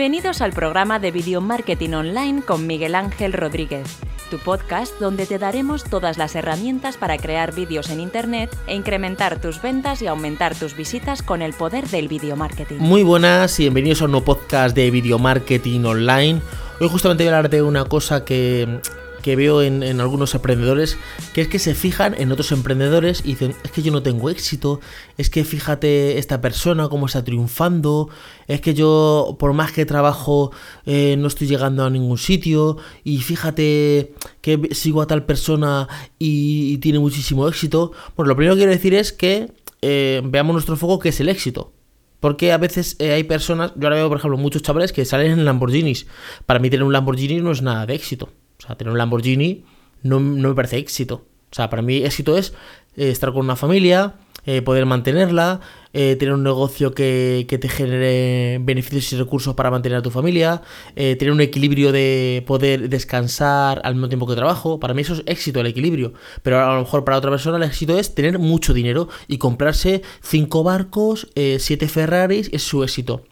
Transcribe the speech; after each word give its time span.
Bienvenidos 0.00 0.40
al 0.40 0.54
programa 0.54 0.98
de 0.98 1.10
Video 1.10 1.42
Marketing 1.42 1.90
Online 1.90 2.40
con 2.40 2.66
Miguel 2.66 2.94
Ángel 2.94 3.34
Rodríguez, 3.34 3.98
tu 4.30 4.38
podcast 4.38 4.98
donde 4.98 5.26
te 5.26 5.38
daremos 5.38 5.84
todas 5.84 6.16
las 6.16 6.34
herramientas 6.34 6.96
para 6.96 7.18
crear 7.18 7.54
vídeos 7.54 7.90
en 7.90 8.00
Internet 8.00 8.56
e 8.66 8.74
incrementar 8.74 9.42
tus 9.42 9.60
ventas 9.60 10.00
y 10.00 10.06
aumentar 10.06 10.54
tus 10.54 10.74
visitas 10.74 11.20
con 11.20 11.42
el 11.42 11.52
poder 11.52 11.86
del 11.88 12.08
video 12.08 12.34
marketing. 12.34 12.78
Muy 12.78 13.02
buenas 13.02 13.60
y 13.60 13.64
bienvenidos 13.64 14.00
a 14.00 14.06
un 14.06 14.12
nuevo 14.12 14.24
podcast 14.24 14.74
de 14.74 14.90
Video 14.90 15.18
Marketing 15.18 15.84
Online. 15.84 16.40
Hoy 16.80 16.88
justamente 16.88 17.24
voy 17.24 17.34
a 17.34 17.36
hablar 17.36 17.50
de 17.50 17.60
una 17.60 17.84
cosa 17.84 18.24
que 18.24 18.80
que 19.20 19.36
veo 19.36 19.62
en, 19.62 20.00
algunos 20.00 20.34
emprendedores, 20.34 20.98
que 21.32 21.42
es 21.42 21.48
que 21.48 21.58
se 21.58 21.74
fijan 21.74 22.14
en 22.18 22.32
otros 22.32 22.52
emprendedores 22.52 23.20
y 23.24 23.28
dicen, 23.30 23.54
es 23.64 23.70
que 23.70 23.82
yo 23.82 23.92
no 23.92 24.02
tengo 24.02 24.30
éxito, 24.30 24.80
es 25.18 25.30
que 25.30 25.44
fíjate 25.44 26.18
esta 26.18 26.40
persona 26.40 26.88
cómo 26.88 27.06
está 27.06 27.24
triunfando, 27.24 28.08
es 28.48 28.60
que 28.60 28.74
yo 28.74 29.36
por 29.38 29.52
más 29.52 29.72
que 29.72 29.86
trabajo 29.86 30.52
eh, 30.86 31.16
no 31.18 31.28
estoy 31.28 31.46
llegando 31.46 31.84
a 31.84 31.90
ningún 31.90 32.18
sitio 32.18 32.78
y 33.04 33.18
fíjate 33.18 34.14
que 34.40 34.68
sigo 34.72 35.02
a 35.02 35.06
tal 35.06 35.24
persona 35.24 35.88
y, 36.18 36.78
tiene 36.78 36.98
muchísimo 36.98 37.46
éxito. 37.46 37.92
Bueno, 38.16 38.30
lo 38.30 38.36
primero 38.36 38.54
que 38.54 38.60
quiero 38.60 38.72
decir 38.72 38.94
es 38.94 39.12
que 39.12 39.52
eh, 39.82 40.22
veamos 40.24 40.54
nuestro 40.54 40.76
foco 40.76 40.98
que 40.98 41.10
es 41.10 41.20
el 41.20 41.28
éxito. 41.28 41.72
Porque 42.20 42.52
a 42.52 42.58
veces 42.58 42.96
eh, 42.98 43.12
hay 43.12 43.24
personas, 43.24 43.72
yo 43.76 43.86
ahora 43.86 43.96
veo 43.96 44.08
por 44.08 44.18
ejemplo 44.18 44.36
muchos 44.38 44.62
chavales 44.62 44.92
que 44.92 45.04
salen 45.04 45.32
en 45.32 45.44
Lamborghinis. 45.44 46.06
Para 46.46 46.60
mí 46.60 46.70
tener 46.70 46.84
un 46.84 46.92
Lamborghini 46.92 47.40
no 47.40 47.50
es 47.50 47.62
nada 47.62 47.86
de 47.86 47.94
éxito. 47.94 48.28
O 48.62 48.66
sea, 48.66 48.76
tener 48.76 48.92
un 48.92 48.98
Lamborghini 48.98 49.64
no, 50.02 50.20
me 50.20 50.54
parece 50.54 50.78
éxito. 50.78 51.26
O 51.50 51.54
sea, 51.54 51.68
para 51.68 51.82
mí 51.82 51.96
éxito 51.98 52.36
es 52.36 52.52
eh, 52.96 53.10
estar 53.10 53.32
con 53.32 53.44
una 53.44 53.56
familia, 53.56 54.14
eh, 54.46 54.62
poder 54.62 54.86
mantenerla, 54.86 55.60
eh, 55.92 56.16
tener 56.16 56.34
un 56.34 56.44
negocio 56.44 56.94
que, 56.94 57.46
te 57.48 57.68
genere 57.68 58.58
beneficios 58.60 59.12
y 59.12 59.16
recursos 59.16 59.54
para 59.54 59.70
mantener 59.70 59.98
a 59.98 60.02
tu 60.02 60.10
familia, 60.10 60.62
tener 60.94 61.32
un 61.32 61.40
equilibrio 61.40 61.90
de 61.90 62.44
poder 62.46 62.88
descansar 62.88 63.80
al 63.84 63.94
mismo 63.94 64.08
tiempo 64.08 64.26
que 64.26 64.36
trabajo. 64.36 64.78
Para 64.78 64.94
mí 64.94 65.02
eso 65.02 65.14
es 65.14 65.22
éxito, 65.26 65.60
el 65.60 65.66
equilibrio. 65.66 66.12
Pero 66.42 66.60
a 66.60 66.74
lo 66.74 66.80
mejor 66.80 67.04
para 67.04 67.18
otra 67.18 67.30
persona 67.30 67.56
el 67.56 67.64
éxito 67.64 67.98
es 67.98 68.14
tener 68.14 68.38
mucho 68.38 68.72
dinero 68.72 69.08
y 69.26 69.38
comprarse 69.38 70.02
cinco 70.22 70.62
barcos, 70.62 71.28
siete 71.58 71.88
Ferraris, 71.88 72.48
es 72.52 72.62
su 72.62 72.84
éxito. 72.84 73.24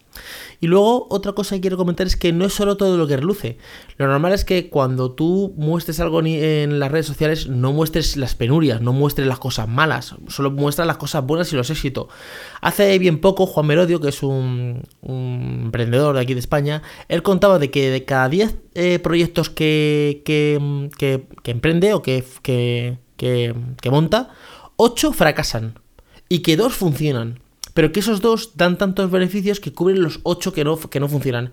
Y 0.61 0.67
luego 0.67 1.07
otra 1.11 1.33
cosa 1.33 1.55
que 1.55 1.61
quiero 1.61 1.77
comentar 1.77 2.07
es 2.07 2.17
que 2.17 2.33
no 2.33 2.45
es 2.45 2.53
solo 2.53 2.77
todo 2.77 2.97
lo 2.97 3.07
que 3.07 3.17
reluce. 3.17 3.59
Lo 3.97 4.07
normal 4.07 4.33
es 4.33 4.45
que 4.45 4.71
cuando 4.71 5.13
tú 5.13 5.55
muestres 5.57 6.01
algo 6.01 6.21
en 6.25 6.81
las 6.81 6.91
redes 6.91 7.07
sociales 7.07 7.49
no 7.49 7.73
muestres 7.73 8.17
las 8.17 8.35
penurias, 8.35 8.81
no 8.81 8.93
muestres 8.93 9.29
las 9.29 9.39
cosas 9.39 9.69
malas, 9.69 10.15
solo 10.29 10.51
muestras 10.51 10.87
las 10.87 10.97
cosas 10.97 11.25
buenas 11.25 11.53
y 11.53 11.57
los 11.57 11.71
éxitos. 11.71 12.09
Hace 12.61 12.99
bien 12.99 13.21
poco 13.21 13.47
Juan 13.47 13.67
Merodio, 13.67 14.01
que 14.01 14.09
es 14.09 14.23
un, 14.23 14.83
emprendedor 15.03 16.17
de 16.17 16.23
aquí 16.23 16.35
de 16.35 16.41
España, 16.41 16.83
él 17.09 17.23
contaba 17.23 17.59
de 17.59 17.71
que 17.71 17.91
de 17.91 18.05
cada 18.05 18.29
10 18.29 18.57
eh, 18.75 18.99
proyectos 18.99 19.51
que, 19.51 20.23
que, 20.25 20.59
emprende 21.45 21.95
o 21.95 22.03
que, 22.03 22.25
que 23.17 23.91
monta, 23.91 24.31
8 24.77 25.13
fracasan 25.13 25.79
y 26.29 26.41
que 26.41 26.57
2 26.57 26.75
funcionan 26.75 27.41
pero 27.79 27.93
que 27.93 28.01
esos 28.01 28.21
dos 28.21 28.57
dan 28.57 28.77
tantos 28.77 29.09
beneficios 29.09 29.61
que 29.61 29.73
cubren 29.73 30.03
los 30.03 30.19
ocho 30.25 30.53
que 30.53 30.65
no, 30.65 30.77
que 30.81 30.99
no 30.99 31.07
funcionan. 31.07 31.53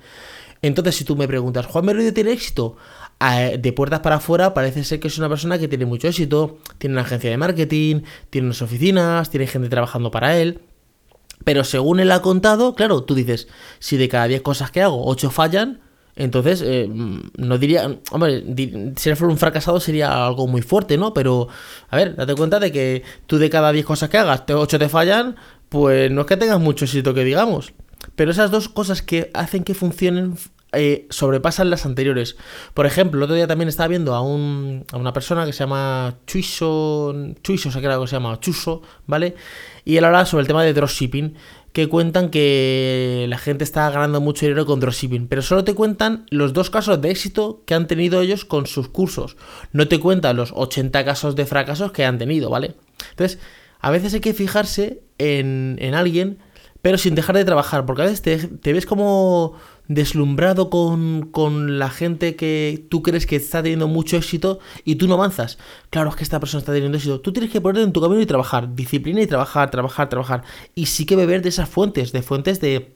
Entonces, 0.64 0.96
si 0.96 1.04
tú 1.04 1.16
me 1.16 1.28
preguntas, 1.28 1.68
¿Juan 1.68 1.86
Merodio 1.86 2.12
tiene 2.16 2.32
éxito? 2.32 2.78
de 3.20 3.74
puertas 3.74 4.00
para 4.00 4.16
afuera 4.16 4.56
parece 4.56 4.84
ser 4.84 5.00
que 5.00 5.08
es 5.08 5.20
una 5.20 5.30
persona 5.30 5.60
que 5.60 5.68
tiene 5.68 5.86
mucho 5.86 6.08
éxito, 6.08 6.58
tiene 6.80 6.96
una 6.96 7.04
agencia 7.04 7.30
de 7.30 7.38
marketing, 7.38 8.02
tiene 8.32 8.48
unas 8.48 8.64
oficinas, 8.64 9.30
tiene 9.30 9.46
gente 9.46 9.70
trabajando 9.70 10.10
para 10.10 10.36
él. 10.36 10.62
Pero 11.44 11.64
según 11.64 12.00
él 12.00 12.12
ha 12.12 12.24
contado, 12.24 12.74
claro, 12.74 13.04
tú 13.04 13.14
dices, 13.14 13.48
si 13.78 13.96
de 13.96 14.10
cada 14.10 14.26
10 14.26 14.42
cosas 14.42 14.72
que 14.72 14.82
hago, 14.82 15.06
8 15.06 15.30
fallan, 15.30 15.80
entonces, 16.16 16.64
eh, 16.66 16.90
no 16.90 17.58
diría, 17.58 18.00
hombre, 18.12 18.42
si 18.96 19.10
él 19.10 19.18
fuera 19.18 19.34
un 19.34 19.38
fracasado 19.38 19.82
sería 19.82 20.26
algo 20.26 20.48
muy 20.48 20.62
fuerte, 20.62 20.98
¿no? 20.98 21.14
Pero, 21.14 21.50
a 21.90 21.98
ver, 21.98 22.16
date 22.16 22.36
cuenta 22.36 22.60
de 22.60 22.72
que 22.72 23.04
tú 23.28 23.38
de 23.38 23.50
cada 23.50 23.74
10 23.74 23.86
cosas 23.86 24.10
que 24.10 24.18
hagas, 24.18 24.44
8 24.48 24.80
te 24.80 24.88
fallan, 24.88 25.36
pues 25.70 26.12
no 26.12 26.22
es 26.22 26.28
que 26.28 26.38
tengas 26.38 26.60
mucho 26.60 26.86
éxito 26.86 27.14
que 27.14 27.24
digamos. 27.24 27.74
Pero 28.16 28.32
esas 28.32 28.52
dos 28.52 28.70
cosas 28.70 29.02
que 29.02 29.32
hacen 29.34 29.64
que 29.64 29.74
funcionen 29.74 30.36
eh, 30.78 31.08
sobrepasan 31.10 31.70
las 31.70 31.86
anteriores. 31.86 32.36
Por 32.74 32.86
ejemplo, 32.86 33.20
el 33.20 33.24
otro 33.24 33.36
día 33.36 33.48
también 33.48 33.70
estaba 33.70 33.88
viendo 33.88 34.14
a, 34.14 34.22
un, 34.22 34.86
a 34.92 34.98
una 34.98 35.14
persona 35.14 35.46
que 35.46 35.54
se 35.54 35.60
llama 35.60 36.16
Chuiso, 36.28 37.16
Chuiso, 37.42 37.72
se 37.72 37.82
llama 37.82 38.40
Chuso, 38.42 38.82
¿vale? 39.08 39.36
Y 39.86 39.98
él 39.98 40.04
hablaba 40.04 40.26
sobre 40.26 40.42
el 40.42 40.48
tema 40.48 40.64
de 40.64 40.74
dropshipping, 40.74 41.36
que 41.72 41.88
cuentan 41.88 42.30
que 42.30 43.26
la 43.30 43.38
gente 43.38 43.64
está 43.64 43.90
ganando 43.90 44.20
mucho 44.20 44.46
dinero 44.46 44.66
con 44.66 44.80
dropshipping, 44.80 45.28
pero 45.28 45.42
solo 45.42 45.64
te 45.64 45.76
cuentan 45.76 46.26
los 46.30 46.52
dos 46.52 46.70
casos 46.70 47.02
de 47.02 47.12
éxito 47.12 47.64
que 47.66 47.74
han 47.74 47.88
tenido 47.88 48.22
ellos 48.22 48.44
con 48.44 48.66
sus 48.66 48.90
cursos. 48.90 49.38
No 49.72 49.88
te 49.88 50.00
cuentan 50.00 50.36
los 50.36 50.52
80 50.54 51.06
casos 51.06 51.36
de 51.36 51.46
fracasos 51.46 51.92
que 51.92 52.06
han 52.06 52.18
tenido, 52.18 52.50
¿vale? 52.50 52.76
Entonces, 53.12 53.40
a 53.86 53.92
veces 53.92 54.16
hay 54.16 54.20
que 54.20 54.34
fijarse 54.34 55.04
en, 55.20 55.94
alguien, 55.94 56.40
pero 56.82 56.98
sin 56.98 57.14
dejar 57.14 57.36
de 57.36 57.46
trabajar, 57.46 57.86
porque 57.86 58.02
a 58.02 58.06
veces 58.06 58.24
te, 58.60 58.74
ves 58.74 58.88
como 58.88 59.54
deslumbrado 59.88 60.72
con, 60.72 61.30
con, 61.32 61.78
la 61.78 61.92
gente 61.92 62.36
que 62.36 62.84
tú 62.90 63.04
crees 63.04 63.28
que 63.28 63.36
está 63.36 63.62
teniendo 63.62 63.88
mucho 63.88 64.18
éxito 64.18 64.58
y 64.86 64.96
tú 64.96 65.08
no 65.08 65.14
avanzas. 65.14 65.60
Claro, 65.92 66.10
es 66.10 66.16
que 66.16 66.24
esta 66.24 66.40
persona 66.40 66.62
está 66.62 66.74
teniendo 66.74 66.98
éxito. 66.98 67.22
Tú 67.22 67.32
tienes 67.32 67.52
que 67.52 67.62
ponerte 67.62 67.84
en 67.84 67.94
tu 67.94 68.02
camino 68.02 68.20
y 68.20 68.26
trabajar, 68.26 68.74
disciplina 68.74 69.22
y 69.22 69.28
trabajar, 69.28 69.70
trabajar, 69.70 70.10
trabajar. 70.10 70.42
Y 70.74 70.88
sí 70.88 71.06
que 71.06 71.16
beber 71.16 71.44
de 71.44 71.50
esas 71.50 71.70
fuentes, 71.70 72.12
de 72.12 72.24
fuentes 72.24 72.60
de, 72.60 72.96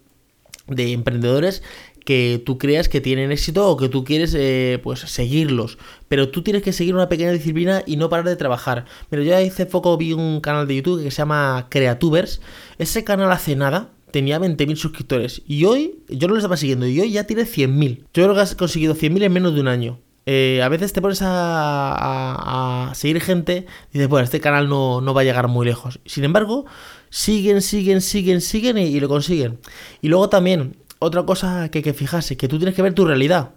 de 0.66 0.92
emprendedores 0.92 1.62
que 2.06 2.42
tú 2.46 2.58
creas 2.58 2.90
que 2.90 3.02
tienen 3.02 3.32
éxito 3.32 3.68
o 3.68 3.78
que 3.78 3.90
tú 3.90 4.04
quieres 4.04 4.34
eh, 4.38 4.80
pues 4.84 5.00
seguirlos. 5.02 5.78
Pero 6.08 6.30
tú 6.30 6.42
tienes 6.42 6.64
que 6.64 6.74
seguir 6.74 6.96
una 6.96 7.10
pequeña 7.10 7.32
disciplina 7.32 7.84
y 7.86 7.98
no 7.98 8.10
parar 8.10 8.26
de 8.26 8.36
trabajar. 8.36 8.86
Mira, 9.12 9.24
yo 9.24 9.36
hace 9.36 9.66
poco 9.66 9.96
vi 9.98 10.14
un 10.14 10.42
canal 10.42 10.68
de 10.68 10.76
YouTube 10.76 11.04
que 11.04 11.12
se 11.12 11.18
llama 11.18 11.68
Creatubers. 11.70 12.42
Ese 12.78 13.04
canal 13.04 13.32
hace 13.32 13.56
nada 13.56 13.92
tenía 14.12 14.40
20.000 14.40 14.76
suscriptores. 14.76 15.42
Y 15.48 15.66
hoy, 15.66 16.00
yo 16.10 16.28
no 16.28 16.34
lo 16.34 16.40
estaba 16.40 16.58
siguiendo, 16.58 16.88
y 16.88 17.00
hoy 17.00 17.12
ya 17.12 17.26
tiene 17.26 17.44
100.000. 17.44 18.06
Yo 18.14 18.24
creo 18.24 18.34
que 18.34 18.42
has 18.42 18.56
conseguido 18.56 18.96
100.000 18.96 19.24
en 19.24 19.34
menos 19.34 19.54
de 19.54 19.62
un 19.62 19.68
año. 19.68 20.00
Eh, 20.26 20.62
a 20.62 20.70
veces 20.70 20.94
te 20.94 21.02
pones 21.02 21.22
a, 21.24 22.92
seguir 22.94 23.20
gente 23.22 23.66
y 23.90 23.94
dices, 23.94 24.10
bueno, 24.10 24.24
este 24.24 24.40
canal 24.40 24.70
no, 24.70 25.14
va 25.14 25.22
a 25.22 25.24
llegar 25.24 25.48
muy 25.48 25.66
lejos. 25.66 26.00
Sin 26.06 26.24
embargo, 26.24 26.66
siguen, 27.10 27.62
siguen, 27.62 28.02
siguen, 28.02 28.42
siguen 28.42 28.78
y 28.78 29.00
lo 29.00 29.10
consiguen. 29.10 29.60
Y 30.02 30.10
luego 30.10 30.30
también, 30.30 30.76
otra 31.00 31.24
cosa 31.24 31.70
que 31.70 31.80
hay 31.80 31.84
que 31.84 31.94
fijarse, 31.94 32.38
que 32.38 32.48
tú 32.48 32.58
tienes 32.58 32.76
que 32.76 32.82
ver 32.82 32.94
tu 32.94 33.06
realidad. 33.06 33.52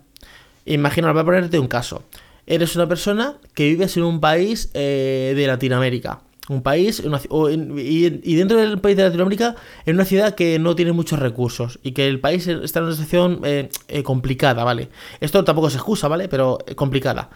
Imagina, 0.64 1.12
voy 1.12 1.20
a 1.20 1.24
ponerte 1.24 1.58
un 1.58 1.68
caso. 1.68 2.04
Eres 2.46 2.74
una 2.76 2.88
persona 2.88 3.36
que 3.54 3.68
vives 3.68 3.96
en 3.96 4.04
un 4.04 4.20
país 4.20 4.70
eh, 4.74 5.32
de 5.36 5.46
Latinoamérica. 5.46 6.20
Un 6.48 6.62
país, 6.62 7.00
y, 7.00 8.34
dentro 8.34 8.58
del 8.58 8.80
país 8.80 8.96
de 8.96 9.04
Latinoamérica, 9.04 9.54
en 9.86 9.94
una 9.94 10.04
ciudad 10.04 10.34
que 10.34 10.58
no 10.58 10.74
tiene 10.74 10.90
muchos 10.92 11.20
recursos 11.20 11.78
y 11.84 11.92
que 11.92 12.08
el 12.08 12.18
país 12.18 12.48
está 12.48 12.80
en 12.80 12.86
una 12.86 12.94
situación 12.94 13.40
eh, 13.44 13.68
eh, 13.86 14.02
complicada, 14.02 14.64
¿vale? 14.64 14.88
Esto 15.20 15.44
tampoco 15.44 15.68
es 15.68 15.74
excusa, 15.74 16.08
¿vale? 16.08 16.28
Pero 16.28 16.58
complicada. 16.74 17.30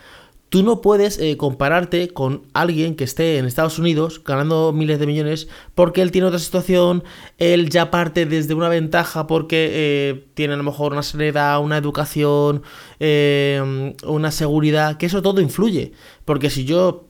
Tú 0.49 0.63
no 0.63 0.81
puedes 0.81 1.19
eh, 1.19 1.37
compararte 1.37 2.09
con 2.09 2.43
alguien 2.55 2.95
que 2.95 3.03
esté 3.03 3.39
en 3.39 3.47
Estados 3.47 3.81
Unidos 3.81 4.23
ganando 4.25 4.73
miles 4.73 5.01
de 5.01 5.07
millones 5.07 5.49
porque 5.75 6.03
él 6.03 6.13
tiene 6.13 6.29
otra 6.29 6.39
situación, 6.39 7.03
él 7.39 7.69
ya 7.69 7.91
parte 7.91 8.27
desde 8.27 8.55
una 8.55 8.69
ventaja 8.69 9.27
porque 9.27 9.71
eh, 9.73 10.27
tiene 10.35 10.55
a 10.55 10.57
lo 10.57 10.63
mejor 10.63 10.93
una 10.93 11.03
sanidad, 11.03 11.61
una 11.61 11.77
educación, 11.77 12.63
eh, 13.01 13.93
una 14.05 14.31
seguridad, 14.31 14.99
que 14.99 15.07
eso 15.07 15.21
todo 15.21 15.41
influye. 15.41 15.93
Porque 16.25 16.49
si 16.49 16.65
yo 16.65 17.09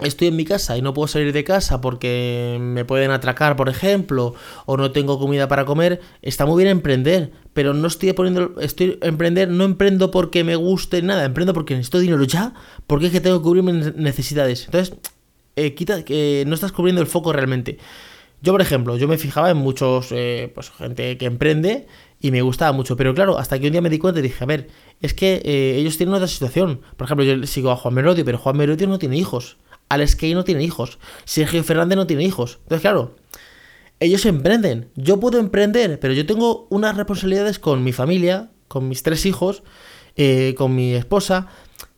estoy 0.00 0.28
en 0.28 0.36
mi 0.36 0.44
casa 0.44 0.76
y 0.76 0.82
no 0.82 0.92
puedo 0.92 1.08
salir 1.08 1.32
de 1.32 1.44
casa 1.44 1.80
porque 1.80 2.58
me 2.60 2.84
pueden 2.84 3.10
atracar, 3.10 3.56
por 3.56 3.68
ejemplo, 3.68 4.34
o 4.66 4.76
no 4.76 4.90
tengo 4.92 5.18
comida 5.18 5.48
para 5.48 5.64
comer, 5.64 6.00
está 6.22 6.44
muy 6.46 6.62
bien 6.62 6.76
emprender, 6.76 7.32
pero 7.54 7.72
no 7.72 7.86
estoy 7.88 8.12
poniendo, 8.12 8.60
estoy 8.60 8.98
emprender, 9.02 9.48
no 9.48 9.64
emprendo 9.64 10.10
porque 10.10 10.44
me 10.44 10.56
guste 10.56 11.00
nada, 11.02 11.24
emprendo 11.24 11.54
porque 11.54 11.74
necesito 11.74 11.98
dinero 11.98 12.24
ya, 12.24 12.54
porque 12.86 13.06
es 13.06 13.12
que 13.12 13.20
tengo 13.20 13.38
que 13.38 13.44
cubrir 13.44 13.62
mis 13.62 13.94
necesidades. 13.96 14.66
Entonces, 14.66 14.96
eh, 15.56 15.74
quita 15.74 16.04
que 16.04 16.44
no 16.46 16.54
estás 16.54 16.72
cubriendo 16.72 17.00
el 17.00 17.06
foco 17.06 17.32
realmente. 17.32 17.78
Yo, 18.42 18.52
por 18.52 18.60
ejemplo, 18.60 18.96
yo 18.98 19.08
me 19.08 19.16
fijaba 19.16 19.50
en 19.50 19.56
muchos, 19.56 20.08
eh, 20.10 20.52
pues 20.54 20.70
gente 20.70 21.16
que 21.16 21.24
emprende 21.24 21.86
y 22.20 22.30
me 22.30 22.42
gustaba 22.42 22.72
mucho, 22.72 22.96
pero 22.96 23.14
claro, 23.14 23.38
hasta 23.38 23.58
que 23.58 23.66
un 23.66 23.72
día 23.72 23.80
me 23.80 23.88
di 23.88 23.98
cuenta 23.98 24.20
y 24.20 24.22
dije, 24.22 24.44
a 24.44 24.46
ver, 24.46 24.68
es 25.00 25.14
que 25.14 25.40
eh, 25.44 25.76
ellos 25.78 25.96
tienen 25.96 26.14
otra 26.14 26.28
situación. 26.28 26.80
Por 26.96 27.06
ejemplo, 27.06 27.24
yo 27.24 27.46
sigo 27.46 27.70
a 27.70 27.76
Juan 27.76 27.94
Merodio, 27.94 28.24
pero 28.24 28.38
Juan 28.38 28.56
Merodio 28.56 28.86
no 28.86 28.98
tiene 28.98 29.16
hijos. 29.16 29.56
Alex 29.88 30.16
Kay 30.16 30.34
no 30.34 30.44
tiene 30.44 30.64
hijos. 30.64 30.98
Sergio 31.24 31.62
Fernández 31.64 31.96
no 31.96 32.06
tiene 32.06 32.24
hijos. 32.24 32.58
Entonces, 32.62 32.82
claro, 32.82 33.16
ellos 34.00 34.26
emprenden. 34.26 34.90
Yo 34.94 35.20
puedo 35.20 35.38
emprender, 35.38 35.98
pero 36.00 36.14
yo 36.14 36.26
tengo 36.26 36.66
unas 36.70 36.96
responsabilidades 36.96 37.58
con 37.58 37.82
mi 37.82 37.92
familia, 37.92 38.50
con 38.68 38.88
mis 38.88 39.02
tres 39.02 39.26
hijos, 39.26 39.62
eh, 40.16 40.54
con 40.56 40.74
mi 40.74 40.94
esposa, 40.94 41.48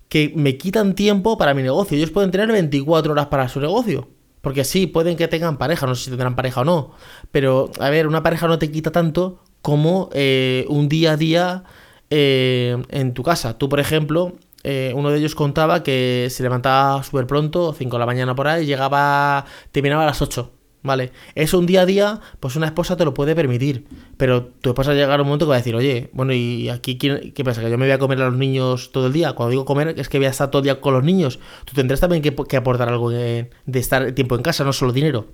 que 0.09 0.33
me 0.37 0.57
quitan 0.57 0.95
tiempo 0.95 1.39
para 1.39 1.55
mi 1.55 1.63
negocio. 1.63 1.97
Ellos 1.97 2.11
pueden 2.11 2.31
tener 2.31 2.51
24 2.51 3.13
horas 3.13 3.27
para 3.27 3.49
su 3.49 3.61
negocio. 3.61 4.09
Porque 4.41 4.65
sí, 4.65 4.87
pueden 4.87 5.17
que 5.17 5.27
tengan 5.29 5.59
pareja, 5.59 5.87
no 5.87 5.95
sé 5.95 6.05
si 6.05 6.11
tendrán 6.11 6.37
pareja 6.37 6.61
o 6.61 6.65
no. 6.65 6.93
Pero, 7.33 7.71
a 7.81 7.91
ver, 7.91 8.07
una 8.07 8.23
pareja 8.23 8.47
no 8.47 8.59
te 8.59 8.71
quita 8.71 8.93
tanto 8.93 9.43
como 9.63 10.09
eh, 10.13 10.65
un 10.69 10.89
día 10.89 11.13
a 11.13 11.17
día 11.17 11.65
eh, 12.11 12.81
en 12.91 13.13
tu 13.15 13.23
casa. 13.23 13.59
Tú, 13.59 13.69
por 13.69 13.81
ejemplo, 13.81 14.37
eh, 14.65 14.93
uno 14.95 15.11
de 15.11 15.19
ellos 15.19 15.35
contaba 15.35 15.83
que 15.83 16.29
se 16.31 16.43
levantaba 16.43 17.03
súper 17.03 17.27
pronto, 17.27 17.73
5 17.73 17.97
de 17.97 18.01
la 18.01 18.07
mañana 18.07 18.35
por 18.35 18.49
ahí, 18.49 18.67
llegaba, 18.67 19.45
terminaba 19.73 20.03
a 20.03 20.07
las 20.07 20.23
8. 20.23 20.53
¿Vale? 20.81 21.11
Eso 21.35 21.59
un 21.59 21.67
día 21.67 21.83
a 21.83 21.87
día, 21.87 22.21
pues 22.39 22.55
una 22.55 22.67
esposa 22.67 22.97
te 22.97 23.05
lo 23.05 23.13
puede 23.13 23.35
permitir. 23.35 23.87
Pero 24.17 24.47
tu 24.47 24.71
esposa 24.71 24.95
llega 24.95 25.13
a 25.13 25.21
un 25.21 25.25
momento 25.25 25.45
que 25.45 25.51
va 25.51 25.57
a 25.57 25.59
decir, 25.59 25.75
oye, 25.75 26.09
bueno, 26.13 26.33
¿y 26.33 26.69
aquí 26.69 26.97
qué 26.97 27.45
pasa? 27.45 27.61
¿Que 27.61 27.71
yo 27.71 27.77
me 27.77 27.87
voy 27.87 27.93
a 27.93 27.99
comer 27.99 28.23
a 28.23 28.27
los 28.27 28.39
niños 28.39 28.93
todo 28.93 29.09
el 29.09 29.13
día? 29.13 29.33
Cuando 29.33 29.51
digo 29.51 29.65
comer, 29.65 29.95
es 29.99 30.09
que 30.09 30.19
voy 30.19 30.29
a 30.29 30.31
estar 30.31 30.51
todo 30.51 30.61
el 30.61 30.65
día 30.65 30.81
con 30.81 30.95
los 30.95 31.03
niños. 31.03 31.41
Tú 31.65 31.75
tendrás 31.75 32.01
también 32.01 32.23
que, 32.23 32.57
aportar 32.57 32.89
algo 32.89 33.11
de, 33.11 33.51
estar 33.75 34.13
tiempo 34.13 34.37
en 34.37 34.43
casa, 34.43 34.65
no 34.65 34.73
solo 34.73 34.93
dinero. 34.93 35.27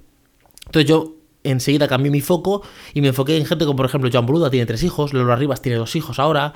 Entonces 0.67 0.89
yo 0.89 1.17
enseguida 1.45 1.87
cambié 1.87 2.11
mi 2.11 2.23
foco 2.23 2.63
y 2.95 3.03
me 3.03 3.09
enfoqué 3.09 3.37
en 3.37 3.45
gente 3.45 3.67
como, 3.67 3.77
por 3.77 3.87
ejemplo, 3.87 4.09
Joan 4.11 4.25
Boluda 4.25 4.51
tiene 4.51 4.65
tres 4.65 4.83
hijos, 4.83 5.13
Lolo 5.13 5.33
Arribas 5.33 5.61
tiene 5.61 5.77
dos 5.77 5.95
hijos 5.95 6.19
ahora, 6.19 6.55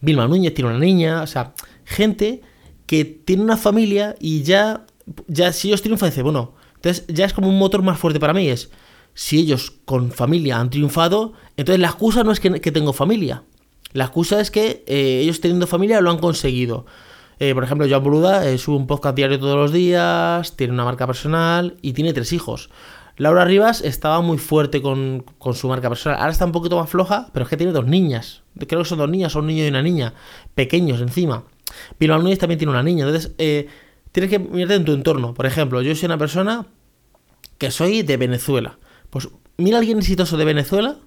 Vilma 0.00 0.28
Núñez 0.28 0.54
tiene 0.54 0.70
una 0.70 0.78
niña, 0.78 1.22
o 1.22 1.26
sea, 1.26 1.54
gente 1.88 2.42
que 2.86 3.04
tiene 3.04 3.42
una 3.42 3.56
familia 3.56 4.14
y 4.20 4.42
ya, 4.42 4.86
ya 5.26 5.52
si 5.52 5.68
ellos 5.68 5.82
triunfan, 5.82 6.10
dice, 6.10 6.22
bueno, 6.22 6.54
entonces 6.76 7.04
ya 7.08 7.24
es 7.24 7.32
como 7.32 7.48
un 7.48 7.58
motor 7.58 7.82
más 7.82 7.98
fuerte 7.98 8.20
para 8.20 8.34
mí, 8.34 8.48
es, 8.48 8.70
si 9.14 9.38
ellos 9.38 9.72
con 9.84 10.12
familia 10.12 10.58
han 10.60 10.70
triunfado, 10.70 11.32
entonces 11.56 11.80
la 11.80 11.88
excusa 11.88 12.22
no 12.24 12.30
es 12.30 12.40
que, 12.40 12.50
tengo 12.72 12.92
familia, 12.92 13.42
la 13.92 14.04
excusa 14.04 14.40
es 14.40 14.50
que 14.50 14.84
eh, 14.86 15.20
ellos 15.22 15.40
teniendo 15.40 15.66
familia 15.66 16.00
lo 16.00 16.10
han 16.10 16.18
conseguido. 16.18 16.86
Eh, 17.40 17.54
por 17.54 17.64
ejemplo, 17.64 17.86
Joan 17.88 18.02
Boluda 18.02 18.48
eh, 18.48 18.58
sube 18.58 18.76
un 18.76 18.86
podcast 18.86 19.16
diario 19.16 19.38
todos 19.38 19.56
los 19.56 19.72
días, 19.72 20.56
tiene 20.56 20.72
una 20.72 20.84
marca 20.84 21.06
personal 21.06 21.76
y 21.82 21.92
tiene 21.92 22.12
tres 22.12 22.32
hijos. 22.32 22.68
Laura 23.18 23.44
Rivas 23.44 23.80
estaba 23.80 24.20
muy 24.20 24.38
fuerte 24.38 24.80
con, 24.80 25.24
su 25.52 25.68
marca 25.68 25.88
personal. 25.88 26.20
Ahora 26.20 26.30
está 26.30 26.44
un 26.44 26.52
poquito 26.52 26.78
más 26.78 26.88
floja, 26.88 27.28
pero 27.32 27.44
es 27.44 27.50
que 27.50 27.56
tiene 27.56 27.72
dos 27.72 27.86
niñas. 27.86 28.42
Creo 28.68 28.82
que 28.82 28.88
son 28.88 28.98
dos 28.98 29.10
niñas, 29.10 29.32
son 29.32 29.42
un 29.42 29.48
niño 29.48 29.64
y 29.64 29.68
una 29.68 29.82
niña. 29.82 30.14
Pequeños 30.54 31.00
encima. 31.00 31.44
Vilma 31.98 32.18
Núñez 32.18 32.38
también 32.38 32.58
tiene 32.58 32.70
una 32.70 32.82
niña. 32.82 33.06
Entonces, 33.06 33.32
eh, 33.38 33.68
tienes 34.12 34.30
que 34.30 34.38
mirarte 34.38 34.74
en 34.74 34.84
tu 34.84 34.92
entorno. 34.92 35.34
Por 35.34 35.46
ejemplo, 35.46 35.82
yo 35.82 35.94
soy 35.94 36.06
una 36.06 36.18
persona 36.18 36.66
que 37.58 37.70
soy 37.70 38.02
de 38.02 38.16
Venezuela. 38.16 38.78
Pues 39.10 39.28
mira 39.56 39.76
a 39.76 39.80
alguien 39.80 39.98
exitoso 39.98 40.36
de 40.36 40.44
Venezuela 40.44 40.98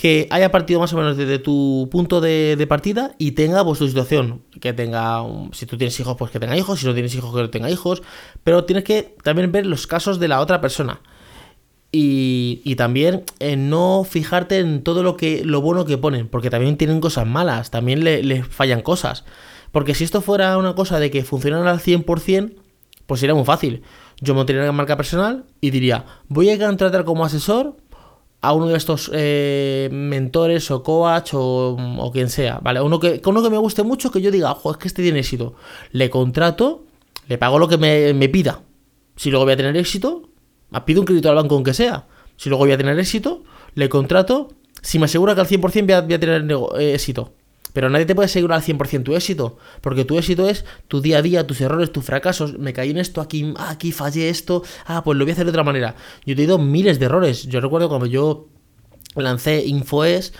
que 0.00 0.28
haya 0.30 0.50
partido 0.50 0.80
más 0.80 0.94
o 0.94 0.96
menos 0.96 1.18
desde 1.18 1.38
tu 1.38 1.88
punto 1.92 2.22
de, 2.22 2.66
partida 2.66 3.14
y 3.18 3.32
tenga 3.32 3.62
pues 3.64 3.78
tu 3.78 3.86
situación. 3.86 4.42
Que 4.58 4.72
tenga, 4.72 5.22
si 5.52 5.66
tú 5.66 5.76
tienes 5.76 6.00
hijos, 6.00 6.16
pues 6.18 6.30
que 6.30 6.40
tenga 6.40 6.56
hijos. 6.56 6.80
Si 6.80 6.86
no 6.86 6.94
tienes 6.94 7.14
hijos, 7.14 7.34
que 7.34 7.42
no 7.42 7.50
tenga 7.50 7.68
hijos. 7.68 8.02
Pero 8.42 8.64
tienes 8.64 8.84
que 8.84 9.14
también 9.22 9.52
ver 9.52 9.66
los 9.66 9.86
casos 9.86 10.18
de 10.18 10.28
la 10.28 10.40
otra 10.40 10.62
persona. 10.62 11.00
Y, 11.92 12.74
también 12.76 13.24
en 13.40 13.68
no 13.68 14.06
fijarte 14.08 14.60
en 14.60 14.82
todo 14.84 15.02
lo 15.02 15.18
que 15.18 15.44
lo 15.44 15.60
bueno 15.60 15.84
que 15.84 15.98
ponen, 15.98 16.28
porque 16.28 16.48
también 16.48 16.78
tienen 16.78 17.00
cosas 17.00 17.26
malas, 17.26 17.70
también 17.70 18.02
les 18.02 18.24
le 18.24 18.42
fallan 18.42 18.80
cosas. 18.80 19.24
Porque 19.72 19.94
si 19.94 20.04
esto 20.04 20.20
fuera 20.20 20.58
una 20.58 20.74
cosa 20.74 20.98
de 20.98 21.10
que 21.10 21.24
funcionara 21.24 21.70
al 21.70 21.80
100%, 21.80 22.54
pues 23.06 23.20
sería 23.20 23.34
muy 23.34 23.44
fácil. 23.44 23.82
Yo 24.20 24.34
montaría 24.34 24.62
una 24.62 24.72
marca 24.72 24.96
personal 24.96 25.44
y 25.60 25.70
diría, 25.70 26.04
voy 26.28 26.50
a 26.50 26.58
contratar 26.58 27.04
como 27.04 27.24
asesor 27.24 27.76
a 28.42 28.52
uno 28.52 28.68
de 28.68 28.76
estos 28.76 29.10
eh, 29.12 29.88
mentores 29.92 30.70
o 30.70 30.82
coach 30.82 31.30
o, 31.34 32.10
quien 32.12 32.30
sea, 32.30 32.58
¿vale? 32.62 32.80
Uno 32.80 32.98
que, 32.98 33.20
uno 33.24 33.42
que 33.42 33.50
me 33.50 33.58
guste 33.58 33.82
mucho, 33.82 34.10
que 34.10 34.20
yo 34.20 34.30
diga, 34.30 34.52
ojo, 34.52 34.72
es 34.72 34.76
que 34.78 34.88
este 34.88 35.02
tiene 35.02 35.20
éxito. 35.20 35.54
Le 35.92 36.08
contrato, 36.10 36.84
le 37.28 37.38
pago 37.38 37.58
lo 37.58 37.68
que 37.68 37.78
me, 37.78 38.28
pida. 38.28 38.62
Si 39.16 39.30
luego 39.30 39.44
voy 39.44 39.54
a 39.54 39.56
tener 39.56 39.76
éxito, 39.76 40.28
pido 40.86 41.00
un 41.00 41.06
crédito 41.06 41.28
al 41.28 41.36
banco 41.36 41.54
aunque 41.54 41.74
sea. 41.74 42.06
Si 42.36 42.48
luego 42.48 42.64
voy 42.64 42.72
a 42.72 42.78
tener 42.78 42.98
éxito, 42.98 43.42
le 43.74 43.88
contrato. 43.88 44.48
Si 44.82 44.98
me 44.98 45.04
asegura 45.04 45.34
que 45.34 45.42
al 45.42 45.46
100% 45.46 45.84
voy 45.84 45.92
a, 45.92 46.00
voy 46.00 46.14
a 46.14 46.20
tener 46.20 46.46
eh, 46.78 46.94
éxito. 46.94 47.34
Pero 47.72 47.90
nadie 47.90 48.06
te 48.06 48.14
puede 48.14 48.26
asegurar 48.26 48.58
al 48.58 48.64
100% 48.64 49.02
tu 49.02 49.14
éxito. 49.14 49.58
Porque 49.80 50.04
tu 50.04 50.18
éxito 50.18 50.48
es 50.48 50.64
tu 50.88 51.00
día 51.00 51.18
a 51.18 51.22
día, 51.22 51.46
tus 51.46 51.60
errores, 51.60 51.92
tus 51.92 52.04
fracasos. 52.04 52.58
Me 52.58 52.72
caí 52.72 52.90
en 52.90 52.98
esto, 52.98 53.20
aquí, 53.20 53.54
aquí 53.58 53.92
fallé 53.92 54.28
esto. 54.28 54.62
Ah, 54.86 55.02
pues 55.04 55.18
lo 55.18 55.24
voy 55.24 55.30
a 55.30 55.34
hacer 55.34 55.44
de 55.46 55.50
otra 55.50 55.64
manera. 55.64 55.94
Yo 56.24 56.34
he 56.34 56.42
ido 56.42 56.58
miles 56.58 56.98
de 56.98 57.06
errores. 57.06 57.44
Yo 57.44 57.60
recuerdo 57.60 57.88
cuando 57.88 58.06
yo 58.06 58.48
lancé 59.16 59.64
Infoes, 59.64 60.32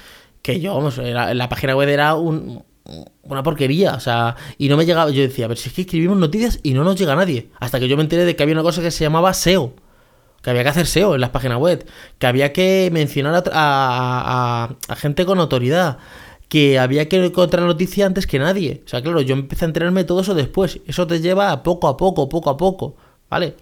que 0.43 0.61
yo, 0.61 0.75
vamos, 0.75 0.99
la 0.99 1.49
página 1.49 1.77
web 1.77 1.88
era 1.88 2.15
un, 2.15 2.62
una 3.23 3.43
porquería, 3.43 3.94
o 3.94 4.00
sea, 4.00 4.37
y 4.59 4.69
no 4.69 4.76
me 4.76 4.87
llegaba, 4.87 5.11
yo 5.11 5.23
decía, 5.23 5.47
ver, 5.47 5.59
si 5.59 5.69
es 5.69 5.75
que 5.75 5.83
escribimos 5.83 6.19
noticias 6.19 6.61
y 6.62 6.73
no 6.75 6.85
nos 6.85 6.97
llega 6.97 7.15
nadie, 7.15 7.50
hasta 7.59 7.79
que 7.79 7.88
yo 7.88 7.97
me 7.97 8.03
enteré 8.03 8.25
de 8.25 8.37
que 8.37 8.43
había 8.43 8.55
una 8.55 8.62
cosa 8.62 8.83
que 8.83 8.91
se 8.91 9.05
llamaba 9.05 9.33
SEO, 9.35 9.75
que 10.43 10.50
había 10.50 10.62
que 10.62 10.71
hacer 10.71 10.87
SEO 10.87 11.15
en 11.15 11.21
las 11.21 11.31
páginas 11.31 11.59
web, 11.59 11.87
que 12.19 12.26
había 12.26 12.53
que 12.53 12.91
mencionar 12.93 13.44
a, 13.53 14.75
gente 14.97 15.25
con 15.25 15.38
autoridad, 15.38 15.99
que 16.50 16.81
había 16.81 17.08
que 17.08 17.25
encontrar 17.25 17.64
noticia 17.64 18.05
antes 18.06 18.26
que 18.26 18.41
nadie. 18.41 18.82
O 18.85 18.88
sea, 18.88 19.00
claro, 19.00 19.20
yo 19.20 19.35
empecé 19.35 19.64
a 19.64 19.69
enterarme 19.69 20.02
todo 20.02 20.20
eso 20.20 20.35
después. 20.35 20.81
Eso 20.85 21.06
te 21.06 21.20
lleva 21.20 21.52
a 21.52 21.62
poco 21.62 21.87
a 21.87 21.97
poco, 21.97 22.29
poco 22.29 22.50
a 22.50 22.56
poco, 22.56 22.97
¿vale? 23.31 23.55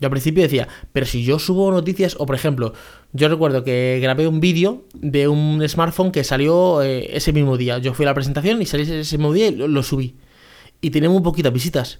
Yo 0.00 0.06
al 0.06 0.10
principio 0.10 0.42
decía, 0.42 0.66
pero 0.94 1.04
si 1.04 1.24
yo 1.24 1.38
subo 1.38 1.70
noticias, 1.70 2.16
o 2.18 2.24
por 2.24 2.34
ejemplo, 2.34 2.72
yo 3.12 3.28
recuerdo 3.28 3.62
que 3.64 3.98
grabé 4.00 4.26
un 4.26 4.40
vídeo 4.40 4.84
de 4.94 5.28
un 5.28 5.62
smartphone 5.68 6.10
que 6.10 6.24
salió 6.24 6.82
eh, 6.82 7.14
ese 7.14 7.34
mismo 7.34 7.58
día. 7.58 7.76
Yo 7.78 7.92
fui 7.92 8.06
a 8.06 8.08
la 8.08 8.14
presentación 8.14 8.62
y 8.62 8.66
salí 8.66 8.84
ese 8.90 9.18
mismo 9.18 9.34
día 9.34 9.48
y 9.48 9.54
lo, 9.54 9.82
subí. 9.82 10.16
Y 10.80 10.88
tenía 10.88 11.10
muy 11.10 11.20
poquitas 11.20 11.52
visitas. 11.52 11.98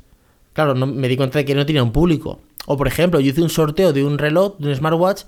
Claro, 0.55 0.75
no, 0.75 0.87
me 0.87 1.09
di 1.09 1.17
cuenta 1.19 1.41
de 1.41 1.45
que 1.45 1.55
no 1.55 1.67
tenía 1.67 1.83
un 1.83 1.93
público. 1.93 2.41
O 2.65 2.79
por 2.79 2.89
ejemplo, 2.89 3.21
yo 3.21 3.33
hice 3.33 3.43
un 3.43 3.51
sorteo 3.51 3.93
de 3.93 4.03
un 4.03 4.17
reloj, 4.17 4.57
de 4.59 4.69
un 4.71 4.75
smartwatch, 4.75 5.25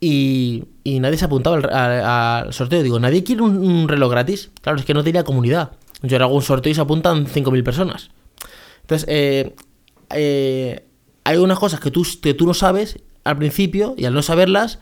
y, 0.00 0.64
nadie 0.84 1.18
se 1.18 1.26
apuntaba 1.26 1.58
al, 1.58 2.52
sorteo. 2.52 2.82
Digo, 2.82 2.98
¿nadie 2.98 3.22
quiere 3.22 3.42
un, 3.42 3.88
reloj 3.88 4.10
gratis? 4.10 4.50
Claro, 4.62 4.78
es 4.78 4.84
que 4.84 4.94
no 4.94 5.04
tenía 5.04 5.24
comunidad. 5.24 5.72
Yo 6.02 6.16
hago 6.16 6.34
un 6.34 6.42
sorteo 6.42 6.72
y 6.72 6.74
se 6.74 6.80
apuntan 6.80 7.26
5.000 7.26 7.62
personas. 7.62 8.10
Entonces, 8.82 9.06
eh, 9.08 9.54
eh, 10.14 10.86
hay 11.24 11.36
unas 11.36 11.58
cosas 11.58 11.80
que 11.80 11.90
tú, 11.90 12.06
que 12.22 12.34
tú 12.34 12.46
no 12.46 12.54
sabes 12.54 12.98
al 13.24 13.36
principio 13.36 13.94
y 13.98 14.06
al 14.06 14.14
no 14.14 14.22
saberlas, 14.22 14.78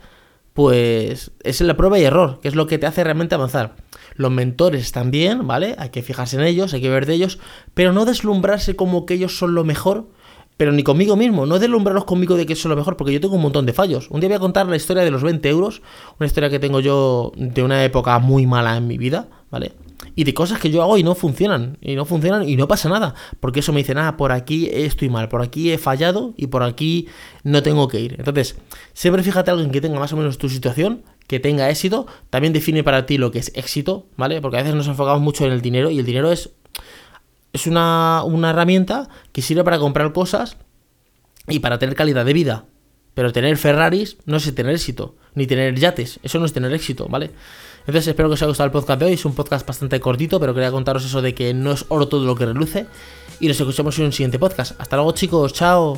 pues 0.53 1.33
es 1.43 1.61
la 1.61 1.77
prueba 1.77 1.99
y 1.99 2.05
error, 2.05 2.41
que 2.41 2.49
es 2.49 2.55
lo 2.55 2.67
que 2.67 2.79
te 2.79 2.87
hace 2.87 3.05
realmente 3.05 3.35
avanzar. 3.35 3.77
Los 4.15 4.31
mentores 4.31 4.93
también, 4.93 5.47
¿vale? 5.47 5.75
Hay 5.79 5.91
que 5.91 6.03
fijarse 6.03 6.37
en 6.37 6.43
ellos, 6.43 6.75
hay 6.75 6.81
que 6.81 6.91
ver 6.91 7.07
de 7.07 7.15
ellos, 7.15 7.39
pero 7.75 7.93
no 7.93 8.05
deslumbrarse 8.05 8.77
como 8.77 9.07
que 9.07 9.15
ellos 9.15 9.37
son 9.37 9.55
lo 9.55 9.65
mejor, 9.65 10.09
pero 10.59 10.73
ni 10.73 10.83
conmigo 10.83 11.17
mismo, 11.17 11.47
no 11.47 11.59
deslumbrarlos 11.61 12.05
conmigo 12.05 12.37
de 12.37 12.45
que 12.45 12.55
eso 12.55 12.69
es 12.69 12.71
lo 12.71 12.77
mejor, 12.77 12.97
porque 12.97 13.13
yo 13.13 13.21
tengo 13.21 13.37
un 13.37 13.43
montón 13.43 13.65
de 13.65 13.73
fallos. 13.73 14.09
Un 14.11 14.21
día 14.21 14.29
voy 14.29 14.37
a 14.37 14.41
contar 14.41 14.67
la 14.67 14.75
historia 14.75 15.05
de 15.05 15.11
los 15.13 15.23
20 15.23 15.49
euros, 15.49 15.83
una 16.19 16.27
historia 16.27 16.51
que 16.51 16.59
tengo 16.59 16.81
yo 16.81 17.33
de 17.37 17.63
una 17.63 17.85
época 17.85 18.19
muy 18.19 18.45
mala 18.45 18.77
en 18.77 18.89
mi 18.89 18.99
vida, 18.99 19.29
¿vale? 19.53 19.73
Y 20.17 20.25
de 20.25 20.35
cosas 20.35 20.59
que 20.59 20.73
yo 20.73 20.83
hago 20.83 20.99
y 20.99 21.05
no 21.05 21.15
funcionan, 21.15 21.79
y 21.81 21.95
no 21.95 22.05
funcionan 22.05 22.49
y 22.49 22.57
no 22.57 22.67
pasa 22.67 22.89
nada, 22.89 23.15
porque 23.39 23.61
eso 23.61 23.73
me 23.73 23.79
dice, 23.79 23.95
ah, 23.97 24.17
por 24.17 24.33
aquí 24.33 24.69
estoy 24.73 25.09
mal, 25.09 25.29
por 25.29 25.43
aquí 25.43 25.71
he 25.71 25.79
fallado 25.79 26.35
y 26.37 26.49
por 26.49 26.65
aquí 26.65 27.07
no 27.45 27.63
tengo 27.63 27.87
que 27.87 28.01
ir. 28.01 28.17
Entonces, 28.19 28.57
siempre 28.95 29.23
fíjate 29.23 29.53
a 29.53 29.55
alguien 29.55 29.71
que 29.71 29.81
tenga 29.81 30.01
más 30.01 30.13
o 30.13 30.17
menos 30.17 30.39
tu 30.39 30.49
situación, 30.49 31.05
que 31.29 31.39
tenga 31.39 31.71
éxito, 31.71 32.09
también 32.31 32.53
define 32.53 32.83
para 32.83 33.07
ti 33.07 33.17
lo 33.17 33.31
que 33.31 33.39
es 33.39 33.53
éxito, 33.55 34.07
¿vale? 34.17 34.41
Porque 34.41 34.57
a 34.57 34.63
veces 34.63 34.75
nos 34.75 34.89
enfocamos 34.89 35.23
mucho 35.23 35.47
en 35.47 35.53
el 35.53 35.61
dinero 35.61 35.89
y 35.89 36.01
el 36.01 36.07
dinero 36.07 36.33
es 36.33 36.51
es 37.59 37.67
una, 37.67 38.23
herramienta 38.51 39.09
que 39.33 39.43
sirve 39.43 39.65
para 39.65 39.79
comprar 39.79 40.13
cosas 40.13 40.57
y 41.47 41.59
para 41.59 41.79
tener 41.79 41.95
calidad 41.95 42.25
de 42.25 42.33
vida. 42.33 42.65
Pero 43.15 43.33
tener 43.33 43.57
Ferraris 43.57 44.17
no 44.27 44.37
es 44.37 44.55
tener 44.55 44.75
éxito, 44.75 45.17
ni 45.35 45.47
tener 45.47 45.75
yates, 45.75 46.21
eso 46.23 46.39
no 46.39 46.47
es 46.47 46.53
tener 46.53 46.73
éxito, 46.73 47.09
¿vale? 47.09 47.31
Entonces 47.81 48.07
espero 48.07 48.29
que 48.29 48.35
os 48.35 48.43
haya 48.43 48.49
gustado 48.49 48.67
el 48.67 48.73
podcast 48.73 49.01
de 49.01 49.07
hoy, 49.07 49.13
es 49.15 49.25
un 49.25 49.35
podcast 49.35 49.67
bastante 49.67 49.99
cortito, 49.99 50.39
pero 50.39 50.55
quería 50.55 50.71
contaros 50.71 51.05
eso 51.05 51.21
de 51.21 51.35
que 51.35 51.53
no 51.53 51.73
es 51.73 51.85
oro 51.89 52.07
todo 52.07 52.25
lo 52.25 52.37
que 52.37 52.47
reluce. 52.47 52.87
Y 53.41 53.49
nos 53.49 53.59
escuchamos 53.59 53.99
en 53.99 54.07
un 54.07 54.13
siguiente 54.13 54.39
podcast. 54.39 54.81
Hasta 54.81 54.97
luego 54.97 55.13
chicos, 55.13 55.53
chao. 55.53 55.97